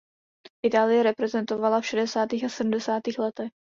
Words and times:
Itálii 0.67 1.03
reprezentovala 1.05 1.77
v 1.81 1.85
šedesátých 1.89 2.43
a 2.49 2.49
sedmdesátých 2.57 3.17
letech. 3.23 3.51